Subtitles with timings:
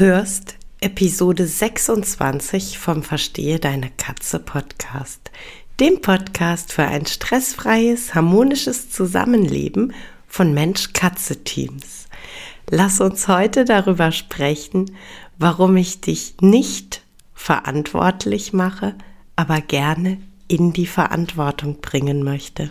[0.00, 5.30] hörst Episode 26 vom Verstehe deine Katze Podcast,
[5.78, 9.92] dem Podcast für ein stressfreies, harmonisches Zusammenleben
[10.26, 12.06] von Mensch-Katze-Teams.
[12.70, 14.96] Lass uns heute darüber sprechen,
[15.36, 17.02] warum ich dich nicht
[17.34, 18.94] verantwortlich mache,
[19.36, 20.16] aber gerne
[20.48, 22.70] in die Verantwortung bringen möchte.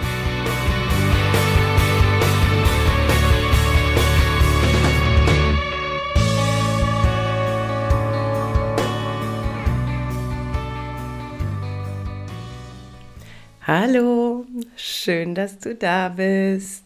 [13.67, 16.83] Hallo, schön, dass du da bist.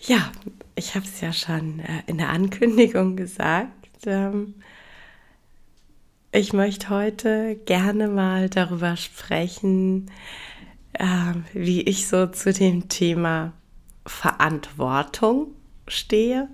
[0.00, 0.32] Ja,
[0.76, 4.06] ich habe es ja schon äh, in der Ankündigung gesagt.
[4.06, 4.54] Ähm,
[6.32, 10.10] ich möchte heute gerne mal darüber sprechen,
[10.98, 13.52] ähm, wie ich so zu dem Thema
[14.06, 15.48] Verantwortung
[15.86, 16.48] stehe.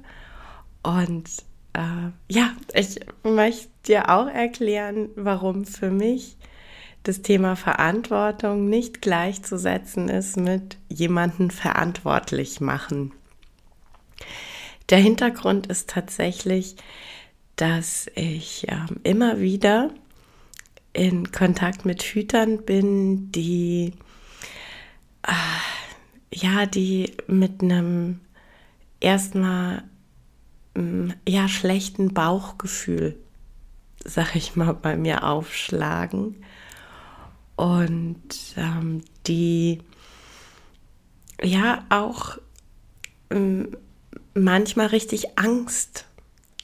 [0.82, 1.30] Und
[1.74, 6.36] äh, ja, ich möchte dir auch erklären, warum für mich
[7.02, 13.12] das Thema Verantwortung nicht gleichzusetzen ist mit jemanden verantwortlich machen.
[14.88, 16.76] Der Hintergrund ist tatsächlich,
[17.56, 19.90] dass ich äh, immer wieder
[20.92, 23.94] in Kontakt mit Hütern bin, die
[25.26, 25.32] äh,
[26.34, 28.20] ja, die mit einem
[29.00, 29.84] erstmal
[30.74, 33.18] mm, ja schlechten Bauchgefühl,
[34.04, 36.36] sag ich mal, bei mir aufschlagen
[37.56, 39.80] und ähm, die
[41.42, 42.38] ja auch
[43.30, 43.76] ähm,
[44.34, 46.06] manchmal richtig Angst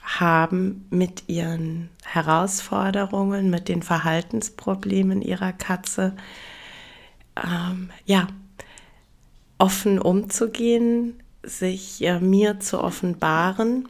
[0.03, 6.17] haben mit ihren Herausforderungen, mit den Verhaltensproblemen ihrer Katze,
[7.37, 8.27] ähm, ja,
[9.59, 13.89] offen umzugehen, sich äh, mir zu offenbaren.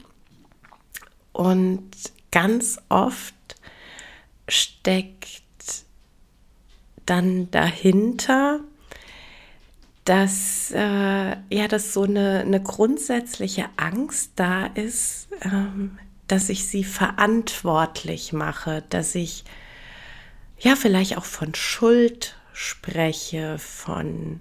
[1.32, 1.90] Und
[2.32, 3.34] ganz oft
[4.48, 5.42] steckt
[7.08, 8.60] dann dahinter,
[10.04, 15.98] dass äh, ja, dass so eine, eine grundsätzliche Angst da ist, ähm,
[16.28, 19.44] dass ich sie verantwortlich mache, dass ich
[20.58, 24.40] ja vielleicht auch von Schuld spreche, von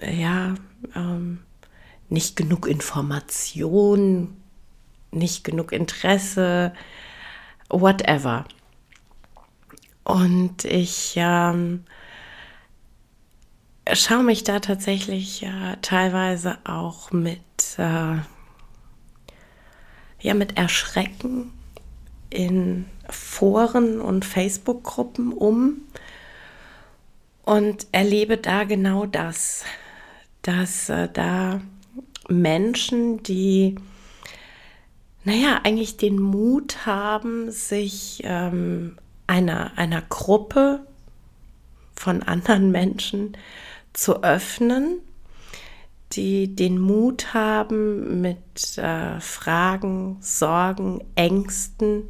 [0.00, 0.54] ja
[0.94, 1.40] ähm,
[2.08, 4.36] nicht genug Information,
[5.10, 6.72] nicht genug Interesse,
[7.68, 8.44] whatever.
[10.06, 11.82] Und ich ähm,
[13.92, 17.40] schaue mich da tatsächlich äh, teilweise auch mit,
[17.76, 18.18] äh,
[20.20, 21.52] ja, mit Erschrecken
[22.30, 25.82] in Foren und Facebook-Gruppen um
[27.44, 29.64] und erlebe da genau das,
[30.42, 31.60] dass äh, da
[32.28, 33.74] Menschen, die
[35.24, 40.86] naja, eigentlich den Mut haben, sich ähm, einer, einer Gruppe
[41.94, 43.36] von anderen Menschen
[43.92, 44.98] zu öffnen,
[46.12, 52.08] die den Mut haben, mit äh, Fragen, Sorgen, Ängsten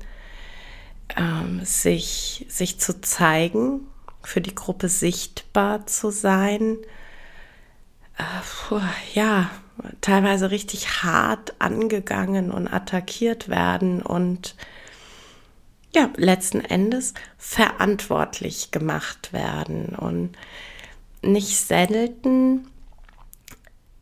[1.17, 3.87] ähm, sich, sich zu zeigen,
[4.23, 6.79] für die Gruppe sichtbar zu sein.
[8.19, 8.81] Äh,
[9.15, 9.51] ja,
[10.01, 14.57] teilweise richtig hart angegangen und attackiert werden und
[15.97, 19.97] ja, letzten Endes verantwortlich gemacht werden.
[19.97, 20.37] Und
[21.23, 22.69] nicht selten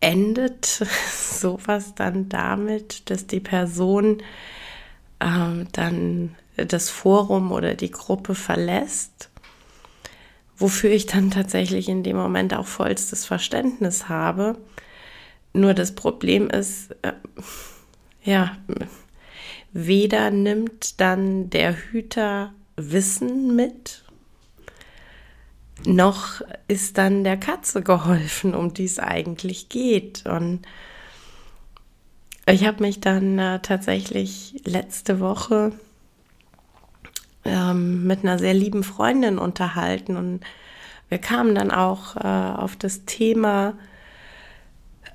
[0.00, 0.67] endet
[1.12, 4.23] sowas dann damit, dass die Person
[5.20, 9.31] ähm, dann das Forum oder die Gruppe verlässt,
[10.56, 14.58] wofür ich dann tatsächlich in dem Moment auch vollstes Verständnis habe.
[15.52, 17.12] Nur das Problem ist, äh,
[18.25, 18.56] ja,
[19.75, 24.05] Weder nimmt dann der Hüter Wissen mit,
[25.85, 30.25] noch ist dann der Katze geholfen, um die es eigentlich geht.
[30.26, 30.61] Und
[32.47, 35.73] ich habe mich dann äh, tatsächlich letzte Woche
[37.44, 40.41] ähm, mit einer sehr lieben Freundin unterhalten und
[41.09, 43.75] wir kamen dann auch äh, auf das Thema,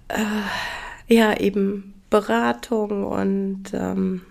[0.10, 4.22] äh, ja, eben Beratung und ähm,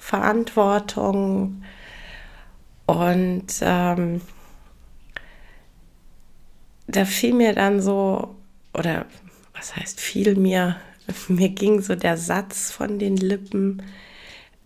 [0.00, 1.62] Verantwortung.
[2.86, 4.20] Und ähm,
[6.88, 8.34] da fiel mir dann so,
[8.74, 9.06] oder
[9.54, 10.76] was heißt fiel mir,
[11.28, 13.82] mir ging so der Satz von den Lippen,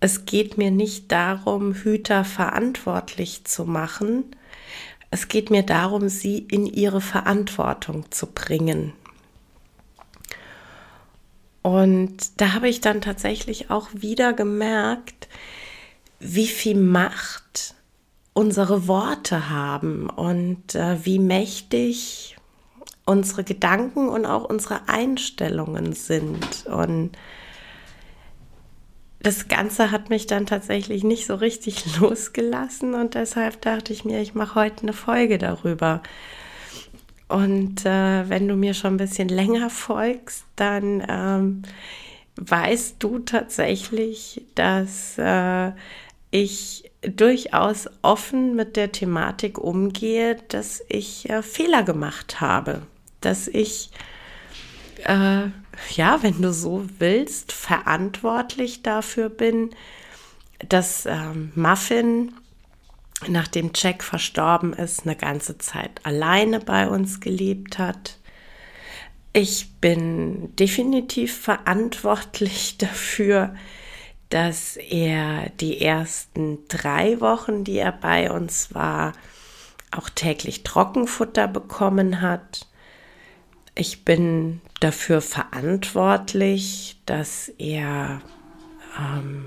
[0.00, 4.24] es geht mir nicht darum, Hüter verantwortlich zu machen,
[5.10, 8.92] es geht mir darum, sie in ihre Verantwortung zu bringen.
[11.64, 15.28] Und da habe ich dann tatsächlich auch wieder gemerkt,
[16.20, 17.74] wie viel Macht
[18.34, 22.36] unsere Worte haben und äh, wie mächtig
[23.06, 26.66] unsere Gedanken und auch unsere Einstellungen sind.
[26.66, 27.12] Und
[29.20, 34.20] das Ganze hat mich dann tatsächlich nicht so richtig losgelassen und deshalb dachte ich mir,
[34.20, 36.02] ich mache heute eine Folge darüber.
[37.28, 41.62] Und äh, wenn du mir schon ein bisschen länger folgst, dann ähm,
[42.36, 45.72] weißt du tatsächlich, dass äh,
[46.30, 52.82] ich durchaus offen mit der Thematik umgehe, dass ich äh, Fehler gemacht habe,
[53.20, 53.90] dass ich,
[55.04, 55.46] äh,
[55.94, 59.70] ja, wenn du so willst, verantwortlich dafür bin,
[60.68, 62.32] dass ähm, Muffin,
[63.28, 68.18] nachdem Jack verstorben ist, eine ganze Zeit alleine bei uns gelebt hat.
[69.32, 73.54] Ich bin definitiv verantwortlich dafür,
[74.30, 79.12] dass er die ersten drei Wochen, die er bei uns war,
[79.90, 82.66] auch täglich Trockenfutter bekommen hat.
[83.74, 88.22] Ich bin dafür verantwortlich, dass er
[88.98, 89.46] ähm,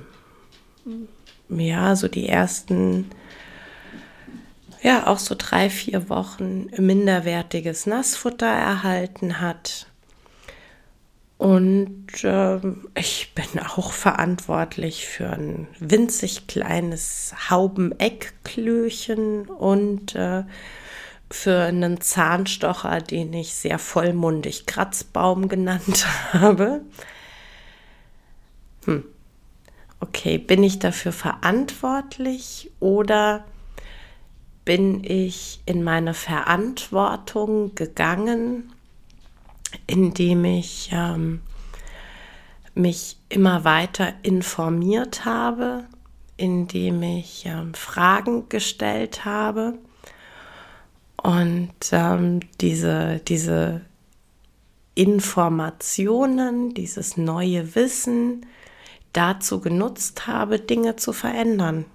[1.49, 3.09] ja so die ersten
[4.81, 9.87] ja auch so drei vier Wochen minderwertiges Nassfutter erhalten hat
[11.37, 12.59] und äh,
[12.95, 20.43] ich bin auch verantwortlich für ein winzig kleines Haubeneckklöchen und äh,
[21.29, 26.81] für einen Zahnstocher, den ich sehr vollmundig Kratzbaum genannt habe.
[28.85, 29.03] Hm.
[29.99, 33.45] Okay, bin ich dafür verantwortlich oder
[34.67, 38.73] bin ich in meine Verantwortung gegangen
[39.85, 41.41] indem ich ähm,
[42.73, 45.85] mich immer weiter informiert habe,
[46.37, 49.77] indem ich ähm, Fragen gestellt habe
[51.21, 53.81] und ähm, diese, diese
[54.95, 58.45] Informationen, dieses neue Wissen
[59.13, 61.85] dazu genutzt habe, Dinge zu verändern.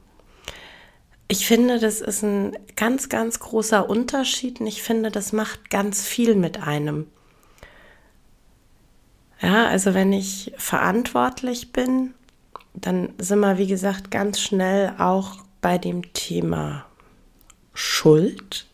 [1.33, 6.07] Ich finde, das ist ein ganz, ganz großer Unterschied und ich finde, das macht ganz
[6.07, 7.07] viel mit einem.
[9.41, 12.13] Ja, also wenn ich verantwortlich bin,
[12.75, 16.85] dann sind wir, wie gesagt, ganz schnell auch bei dem Thema
[17.73, 18.67] Schuld.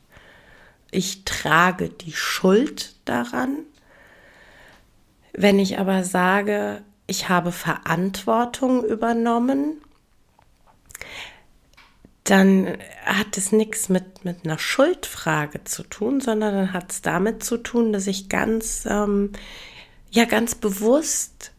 [0.90, 3.58] Ich trage die Schuld daran.
[5.32, 9.80] Wenn ich aber sage, ich habe Verantwortung übernommen,
[12.28, 17.42] dann hat es nichts mit, mit einer Schuldfrage zu tun, sondern dann hat es damit
[17.42, 19.32] zu tun, dass ich ganz ähm,
[20.10, 21.52] ja ganz bewusst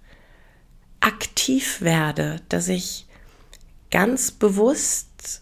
[1.00, 3.08] aktiv werde, dass ich
[3.90, 5.42] ganz bewusst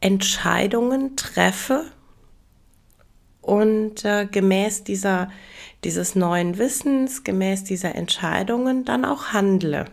[0.00, 1.84] Entscheidungen treffe
[3.42, 5.30] und äh, gemäß dieser,
[5.84, 9.84] dieses neuen Wissens, gemäß dieser Entscheidungen dann auch handle.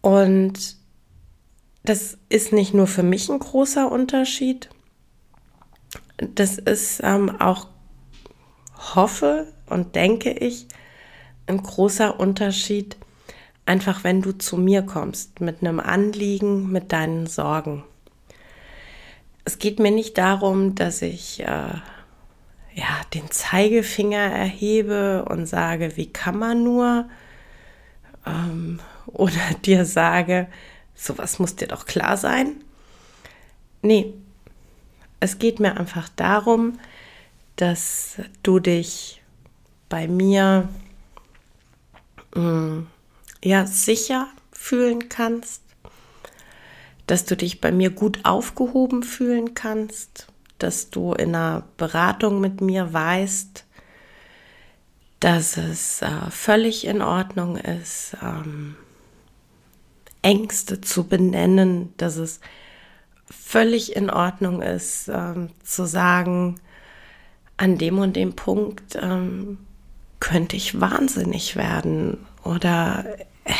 [0.00, 0.76] Und
[1.84, 4.70] das ist nicht nur für mich ein großer Unterschied,
[6.16, 7.68] das ist ähm, auch,
[8.94, 10.66] hoffe und denke ich,
[11.46, 12.96] ein großer Unterschied,
[13.66, 17.84] einfach wenn du zu mir kommst mit einem Anliegen, mit deinen Sorgen.
[19.44, 21.74] Es geht mir nicht darum, dass ich äh,
[22.74, 27.08] ja, den Zeigefinger erhebe und sage, wie kann man nur?
[28.26, 30.48] Ähm, oder dir sage,
[30.94, 32.62] sowas muss dir doch klar sein.
[33.82, 34.14] Nee,
[35.20, 36.78] es geht mir einfach darum,
[37.56, 39.22] dass du dich
[39.88, 40.68] bei mir
[42.34, 42.86] mh, mm,
[43.44, 45.62] ja sicher fühlen kannst,
[47.06, 50.26] dass du dich bei mir gut aufgehoben fühlen kannst,
[50.58, 53.64] dass du in einer Beratung mit mir weißt,
[55.20, 58.76] dass es äh, völlig in Ordnung ist, ähm,
[60.24, 62.40] Ängste zu benennen, dass es
[63.30, 66.56] völlig in Ordnung ist, ähm, zu sagen,
[67.56, 69.58] an dem und dem Punkt ähm,
[70.20, 73.04] könnte ich wahnsinnig werden oder
[73.44, 73.52] äh,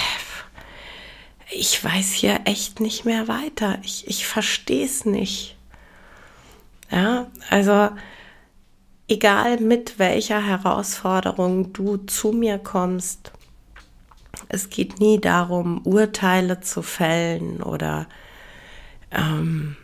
[1.50, 3.78] ich weiß hier echt nicht mehr weiter.
[3.82, 5.56] Ich, ich verstehe es nicht.
[6.90, 7.90] Ja, also
[9.08, 13.30] egal mit welcher Herausforderung du zu mir kommst,
[14.54, 18.06] es geht nie darum, Urteile zu fällen oder
[19.10, 19.76] ähm,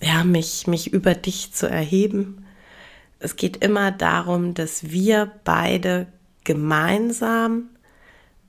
[0.00, 2.46] ja, mich, mich über dich zu erheben.
[3.18, 6.06] Es geht immer darum, dass wir beide
[6.44, 7.70] gemeinsam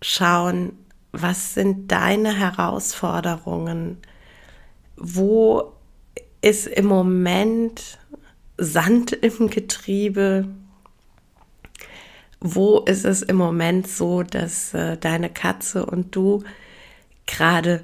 [0.01, 0.74] schauen,
[1.13, 3.98] was sind deine Herausforderungen?
[4.98, 5.72] Wo
[6.42, 7.98] ist im Moment
[8.58, 10.48] Sand im Getriebe?
[12.39, 16.44] Wo ist es im Moment so, dass äh, deine Katze und du
[17.25, 17.84] gerade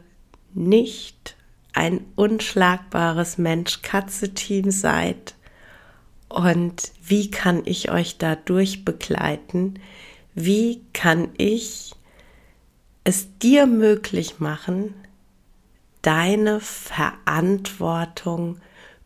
[0.54, 1.36] nicht
[1.74, 5.36] ein unschlagbares Mensch-Katze-Team seid?
[6.30, 9.80] Und wie kann ich euch dadurch begleiten?
[10.36, 11.94] Wie kann ich
[13.04, 14.94] es dir möglich machen,
[16.02, 18.60] deine Verantwortung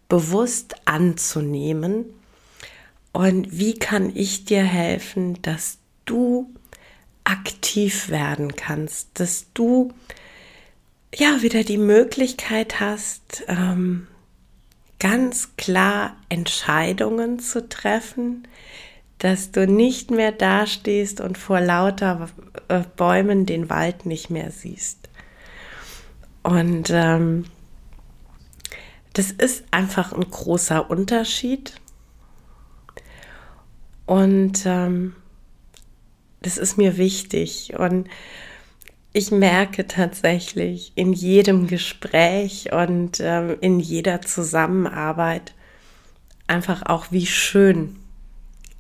[0.10, 2.06] bewusst anzunehmen
[3.14, 6.54] und wie kann ich dir helfen, dass du
[7.24, 9.94] aktiv werden kannst, dass du
[11.14, 14.08] ja wieder die Möglichkeit hast, ähm,
[15.00, 18.48] ganz klar Entscheidungen zu treffen,
[19.20, 22.30] dass du nicht mehr dastehst und vor lauter
[22.68, 25.10] äh, Bäumen den Wald nicht mehr siehst.
[26.44, 27.46] Und ähm,
[29.14, 31.74] das ist einfach ein großer Unterschied.
[34.08, 35.16] Und ähm,
[36.42, 37.74] das ist mir wichtig.
[37.78, 38.08] Und
[39.14, 45.54] ich merke tatsächlich in jedem Gespräch und ähm, in jeder Zusammenarbeit
[46.48, 47.96] einfach auch, wie schön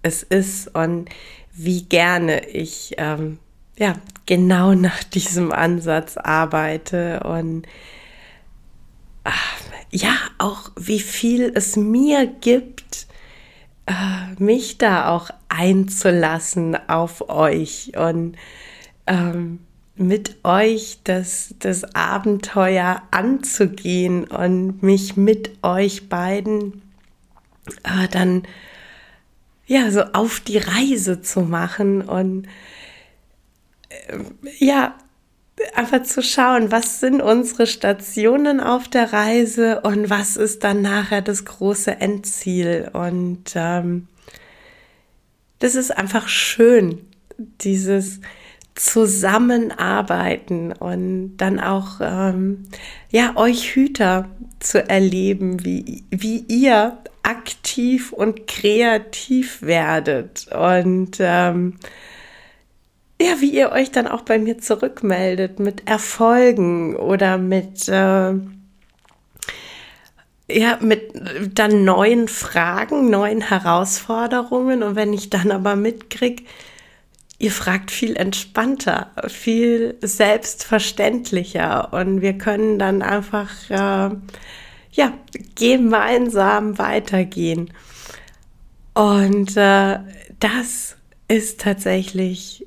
[0.02, 1.10] es ist und
[1.54, 3.40] wie gerne ich ähm,
[3.78, 7.68] ja genau nach diesem Ansatz arbeite und
[9.24, 9.58] ach,
[9.90, 13.07] ja auch wie viel es mir gibt,
[14.38, 18.36] mich da auch einzulassen auf euch und
[19.06, 19.60] ähm,
[19.96, 26.82] mit euch das, das Abenteuer anzugehen und mich mit euch beiden
[27.84, 28.44] äh, dann
[29.65, 32.48] ja, so auf die Reise zu machen und
[33.89, 34.20] äh,
[34.60, 34.96] ja,
[35.74, 41.22] einfach zu schauen, was sind unsere Stationen auf der Reise und was ist dann nachher
[41.22, 42.90] das große Endziel.
[42.94, 44.08] Und ähm,
[45.60, 47.00] das ist einfach schön,
[47.38, 48.22] dieses
[48.76, 52.66] Zusammenarbeiten und dann auch ähm,
[53.10, 61.74] ja euch Hüter zu erleben, wie, wie ihr aktiv und kreativ werdet und ähm,
[63.20, 68.34] ja, wie ihr euch dann auch bei mir zurückmeldet mit Erfolgen oder mit äh,
[70.50, 71.12] ja, mit
[71.54, 76.48] dann neuen Fragen, neuen Herausforderungen und wenn ich dann aber mitkrieg,
[77.38, 84.16] ihr fragt viel entspannter, viel selbstverständlicher und wir können dann einfach äh,
[84.92, 85.14] ja,
[85.56, 87.74] gemeinsam weitergehen.
[88.94, 90.00] Und äh,
[90.40, 90.96] das
[91.28, 92.67] ist tatsächlich